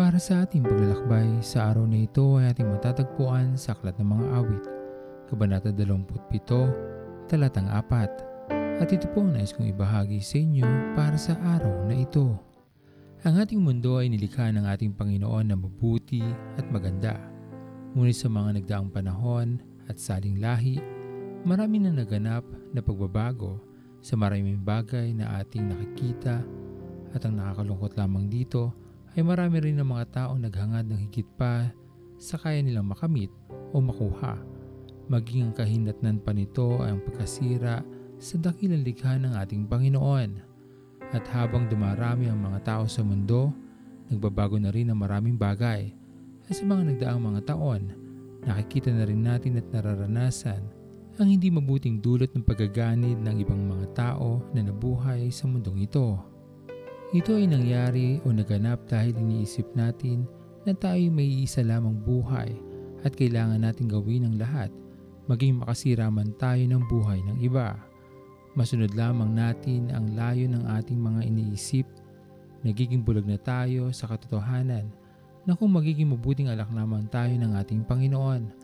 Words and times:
Para 0.00 0.16
sa 0.16 0.48
ating 0.48 0.64
paglalakbay, 0.64 1.44
sa 1.44 1.68
araw 1.68 1.84
na 1.84 2.08
ito 2.08 2.40
ay 2.40 2.56
ating 2.56 2.72
matatagpuan 2.72 3.52
sa 3.52 3.76
Aklat 3.76 4.00
ng 4.00 4.08
Mga 4.08 4.26
Awit, 4.32 4.64
Kabanata 5.28 5.68
27, 5.76 7.28
Talatang 7.28 7.68
4. 7.68 8.80
At 8.80 8.88
ito 8.88 9.04
po 9.12 9.20
ang 9.20 9.36
nais 9.36 9.52
kong 9.52 9.68
ibahagi 9.68 10.24
sa 10.24 10.40
inyo 10.40 10.96
para 10.96 11.20
sa 11.20 11.36
araw 11.36 11.84
na 11.84 12.00
ito. 12.00 12.32
Ang 13.28 13.44
ating 13.44 13.60
mundo 13.60 14.00
ay 14.00 14.08
nilikha 14.08 14.48
ng 14.48 14.64
ating 14.72 14.96
Panginoon 14.96 15.52
na 15.52 15.56
mabuti 15.60 16.24
at 16.56 16.64
maganda. 16.72 17.20
Ngunit 17.92 18.16
sa 18.16 18.32
mga 18.32 18.56
nagdaang 18.56 18.88
panahon 18.88 19.60
at 19.84 20.00
saling 20.00 20.40
lahi, 20.40 20.80
marami 21.44 21.76
na 21.76 21.92
naganap 21.92 22.48
na 22.72 22.80
pagbabago 22.80 23.60
sa 24.00 24.16
maraming 24.16 24.64
bagay 24.64 25.12
na 25.12 25.44
ating 25.44 25.68
nakikita 25.68 26.40
at 27.12 27.20
ang 27.28 27.36
nakakalungkot 27.36 28.00
lamang 28.00 28.32
dito 28.32 28.72
ay 28.72 28.89
marami 29.18 29.58
rin 29.58 29.82
ng 29.82 29.88
mga 29.90 30.06
taong 30.14 30.38
naghangad 30.38 30.86
ng 30.86 31.10
higit 31.10 31.26
pa 31.34 31.74
sa 32.20 32.38
kaya 32.38 32.62
nilang 32.62 32.86
makamit 32.86 33.34
o 33.74 33.82
makuha. 33.82 34.38
Maging 35.10 35.50
ang 35.50 35.54
kahinatnan 35.58 36.22
pa 36.22 36.30
nito 36.30 36.78
ay 36.78 36.94
ang 36.94 37.02
pagkasira 37.02 37.82
sa 38.22 38.38
dakilang 38.38 38.86
likha 38.86 39.18
ng 39.18 39.34
ating 39.34 39.66
Panginoon. 39.66 40.30
At 41.10 41.26
habang 41.34 41.66
dumarami 41.66 42.30
ang 42.30 42.38
mga 42.38 42.62
tao 42.62 42.84
sa 42.86 43.02
mundo, 43.02 43.50
nagbabago 44.06 44.54
na 44.62 44.70
rin 44.70 44.94
ang 44.94 45.02
maraming 45.02 45.34
bagay. 45.34 45.90
At 46.46 46.54
sa 46.54 46.62
mga 46.62 46.94
nagdaang 46.94 47.18
mga 47.18 47.40
taon, 47.50 47.90
nakikita 48.46 48.94
na 48.94 49.02
rin 49.02 49.26
natin 49.26 49.58
at 49.58 49.66
nararanasan 49.74 50.62
ang 51.20 51.28
hindi 51.28 51.52
mabuting 51.52 52.00
dulot 52.00 52.32
ng 52.32 52.46
pagaganid 52.46 53.18
ng 53.20 53.36
ibang 53.44 53.60
mga 53.66 53.92
tao 53.92 54.40
na 54.56 54.64
nabuhay 54.64 55.28
sa 55.28 55.44
mundong 55.50 55.84
ito. 55.84 56.16
Ito 57.10 57.34
ay 57.34 57.50
nangyari 57.50 58.22
o 58.22 58.30
naganap 58.30 58.86
dahil 58.86 59.18
iniisip 59.18 59.66
natin 59.74 60.30
na 60.62 60.70
tayo 60.70 61.10
may 61.10 61.42
isa 61.42 61.58
lamang 61.58 61.98
buhay 62.06 62.54
at 63.02 63.18
kailangan 63.18 63.66
natin 63.66 63.90
gawin 63.90 64.30
ang 64.30 64.38
lahat 64.38 64.70
maging 65.26 65.58
makasira 65.58 66.06
man 66.06 66.30
tayo 66.38 66.62
ng 66.62 66.86
buhay 66.86 67.18
ng 67.26 67.42
iba. 67.42 67.74
Masunod 68.54 68.94
lamang 68.94 69.34
natin 69.34 69.90
ang 69.90 70.14
layo 70.14 70.46
ng 70.54 70.62
ating 70.70 71.02
mga 71.02 71.26
iniisip, 71.26 71.86
nagiging 72.62 73.02
bulag 73.02 73.26
na 73.26 73.42
tayo 73.42 73.90
sa 73.90 74.06
katotohanan 74.06 74.86
na 75.42 75.58
kung 75.58 75.74
magiging 75.74 76.14
mabuting 76.14 76.46
alak 76.46 76.70
lamang 76.70 77.10
tayo 77.10 77.34
ng 77.34 77.58
ating 77.58 77.82
Panginoon 77.90 78.54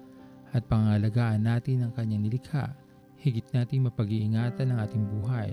at 0.55 0.63
pangalagaan 0.71 1.43
natin 1.43 1.83
ang 1.83 1.91
kanyang 1.99 2.31
nilikha, 2.31 2.79
higit 3.19 3.51
nating 3.51 3.91
mapag-iingatan 3.91 4.71
ang 4.71 4.87
ating 4.87 5.03
buhay 5.03 5.51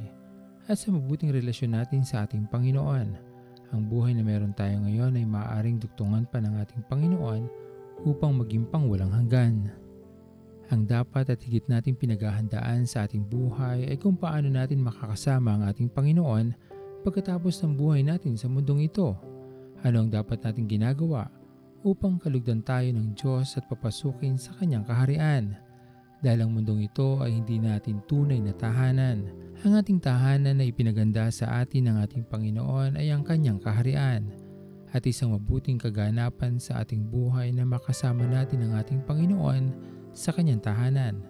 at 0.68 0.80
sa 0.80 0.96
mabuting 0.96 1.36
relasyon 1.36 1.76
natin 1.76 2.08
sa 2.08 2.24
ating 2.24 2.48
Panginoon. 2.48 3.08
Ang 3.74 3.82
buhay 3.90 4.16
na 4.16 4.24
meron 4.24 4.56
tayo 4.56 4.80
ngayon 4.86 5.18
ay 5.20 5.26
maaaring 5.28 5.82
duktungan 5.82 6.24
pa 6.30 6.40
ng 6.40 6.56
ating 6.62 6.86
Panginoon 6.88 7.50
upang 8.08 8.38
maging 8.38 8.64
pang 8.70 8.88
walang 8.88 9.12
hanggan. 9.12 9.74
Ang 10.72 10.88
dapat 10.88 11.28
at 11.28 11.44
higit 11.44 11.68
nating 11.68 12.00
pinaghahandaan 12.00 12.88
sa 12.88 13.04
ating 13.04 13.28
buhay 13.28 13.92
ay 13.92 13.98
kung 14.00 14.16
paano 14.16 14.48
natin 14.48 14.80
makakasama 14.80 15.60
ang 15.60 15.64
ating 15.68 15.92
Panginoon 15.92 16.56
pagkatapos 17.04 17.60
ng 17.62 17.74
buhay 17.76 18.02
natin 18.06 18.40
sa 18.40 18.48
mundong 18.48 18.88
ito. 18.88 19.20
Ano 19.84 20.08
ang 20.08 20.10
dapat 20.10 20.40
nating 20.40 20.80
ginagawa 20.80 21.28
upang 21.84 22.16
kalugdan 22.16 22.64
tayo 22.64 22.88
ng 22.96 23.12
Diyos 23.20 23.60
at 23.60 23.68
papasukin 23.68 24.40
sa 24.40 24.56
Kanyang 24.56 24.88
kaharian 24.88 25.60
dahil 26.24 26.48
ang 26.48 26.56
mundong 26.56 26.88
ito 26.88 27.20
ay 27.20 27.36
hindi 27.36 27.60
natin 27.60 28.00
tunay 28.08 28.40
na 28.40 28.56
tahanan. 28.56 29.28
Ang 29.64 29.80
ating 29.80 30.04
tahanan 30.04 30.60
na 30.60 30.68
ipinaganda 30.68 31.32
sa 31.32 31.64
atin 31.64 31.88
ng 31.88 32.04
ating 32.04 32.28
Panginoon 32.28 33.00
ay 33.00 33.16
ang 33.16 33.24
kanyang 33.24 33.64
kaharian 33.64 34.28
at 34.92 35.08
isang 35.08 35.32
mabuting 35.32 35.80
kaganapan 35.80 36.60
sa 36.60 36.84
ating 36.84 37.08
buhay 37.08 37.48
na 37.56 37.64
makasama 37.64 38.28
natin 38.28 38.68
ang 38.68 38.76
ating 38.76 39.00
Panginoon 39.08 39.72
sa 40.12 40.36
kanyang 40.36 40.60
tahanan. 40.60 41.24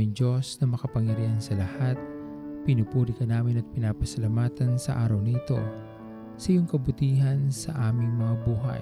Amin 0.00 0.16
Diyos 0.16 0.56
na 0.56 0.64
makapangyarihan 0.64 1.44
sa 1.44 1.52
lahat, 1.60 2.00
pinupuri 2.64 3.12
ka 3.12 3.28
namin 3.28 3.60
at 3.60 3.68
pinapasalamatan 3.76 4.80
sa 4.80 4.96
araw 5.04 5.20
na 5.20 5.36
ito 5.36 5.60
sa 6.40 6.56
iyong 6.56 6.64
kabutihan 6.64 7.52
sa 7.52 7.92
aming 7.92 8.16
mga 8.16 8.34
buhay, 8.48 8.80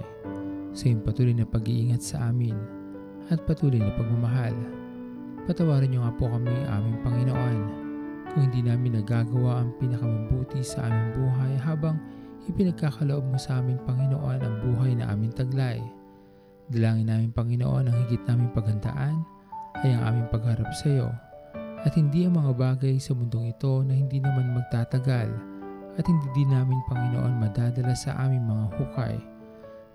sa 0.70 0.86
iyong 0.86 1.02
patuloy 1.02 1.34
na 1.34 1.42
pag-iingat 1.42 1.98
sa 2.06 2.30
amin 2.30 2.54
at 3.34 3.42
patuloy 3.50 3.82
na 3.82 3.90
pagmamahal. 3.98 4.54
Patawarin 5.42 5.90
niyo 5.90 6.06
nga 6.06 6.14
po 6.14 6.30
kami 6.30 6.54
aming 6.54 7.02
Panginoon 7.02 7.58
kung 8.30 8.40
hindi 8.46 8.62
namin 8.62 9.02
nagagawa 9.02 9.66
ang 9.66 9.74
pinakamabuti 9.82 10.62
sa 10.62 10.86
aming 10.86 11.18
buhay 11.18 11.52
habang 11.58 11.98
ipinagkakaloob 12.46 13.26
mo 13.26 13.34
sa 13.42 13.58
amin 13.58 13.74
Panginoon 13.90 14.38
ang 14.38 14.54
buhay 14.70 14.94
na 14.94 15.10
aming 15.10 15.34
taglay. 15.34 15.82
Dalangin 16.70 17.10
namin 17.10 17.34
Panginoon 17.34 17.90
ang 17.90 17.96
higit 18.06 18.22
naming 18.30 18.54
paghandaan 18.54 19.37
ay 19.86 19.94
ang 19.94 20.02
aming 20.14 20.28
pagharap 20.30 20.70
sa 20.74 20.86
iyo 20.90 21.08
at 21.86 21.94
hindi 21.94 22.26
ang 22.26 22.34
mga 22.34 22.52
bagay 22.58 22.98
sa 22.98 23.14
mundong 23.14 23.54
ito 23.54 23.86
na 23.86 23.94
hindi 23.94 24.18
naman 24.18 24.50
magtatagal 24.54 25.30
at 25.98 26.04
hindi 26.06 26.26
din 26.34 26.50
namin 26.50 26.78
Panginoon 26.90 27.38
madadala 27.38 27.94
sa 27.94 28.14
aming 28.22 28.46
mga 28.46 28.66
hukay. 28.78 29.14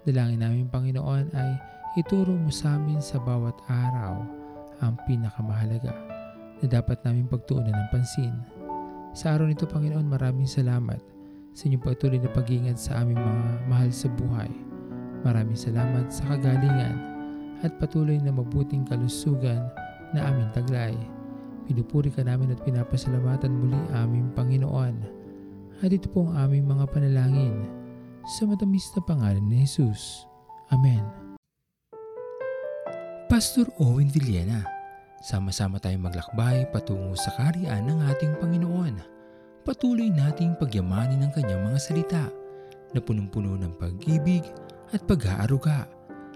Dalangin 0.08 0.44
namin 0.44 0.68
Panginoon 0.72 1.32
ay 1.36 1.52
ituro 2.00 2.36
mo 2.36 2.52
sa 2.52 2.76
amin 2.76 3.00
sa 3.04 3.20
bawat 3.20 3.56
araw 3.68 4.20
ang 4.84 5.00
pinakamahalaga 5.08 5.96
na 6.60 6.66
dapat 6.68 7.00
namin 7.04 7.28
pagtuunan 7.28 7.72
ng 7.72 7.90
pansin. 7.92 8.36
Sa 9.16 9.36
araw 9.36 9.48
nito 9.48 9.68
Panginoon 9.68 10.08
maraming 10.08 10.48
salamat 10.48 11.00
sa 11.54 11.70
inyong 11.70 11.86
patuloy 11.86 12.20
na 12.20 12.32
pag-iingat 12.32 12.80
sa 12.80 13.04
aming 13.04 13.20
mga 13.20 13.48
mahal 13.68 13.92
sa 13.92 14.08
buhay. 14.10 14.52
Maraming 15.24 15.60
salamat 15.60 16.12
sa 16.12 16.36
kagalingan 16.36 17.13
at 17.64 17.72
patuloy 17.80 18.20
na 18.20 18.30
mabuting 18.30 18.84
kalusugan 18.84 19.72
na 20.12 20.30
aming 20.30 20.52
taglay. 20.52 20.96
Pinupuri 21.64 22.12
ka 22.12 22.22
namin 22.22 22.52
at 22.52 22.60
pinapasalamatan 22.68 23.56
muli 23.56 23.80
aming 23.96 24.28
Panginoon. 24.36 24.96
At 25.80 25.90
ito 25.90 26.12
po 26.12 26.28
ang 26.28 26.48
aming 26.48 26.68
mga 26.68 26.86
panalangin 26.92 27.56
sa 28.28 28.44
matamis 28.48 28.88
na 28.96 29.02
pangalan 29.04 29.44
ni 29.48 29.64
Jesus. 29.64 30.28
Amen. 30.72 31.04
Pastor 33.32 33.66
Owen 33.82 34.12
Villena, 34.12 34.62
sama-sama 35.24 35.80
tayong 35.80 36.06
maglakbay 36.06 36.70
patungo 36.70 37.16
sa 37.16 37.34
kariyan 37.40 37.88
ng 37.88 38.00
ating 38.12 38.38
Panginoon. 38.38 38.96
Patuloy 39.64 40.12
nating 40.12 40.60
pagyamanin 40.60 41.24
ang 41.24 41.32
kanyang 41.32 41.64
mga 41.64 41.80
salita 41.80 42.24
na 42.92 43.00
punong-puno 43.00 43.56
ng 43.58 43.74
pag-ibig 43.80 44.44
at 44.94 45.02
pag-aaruga. 45.08 45.88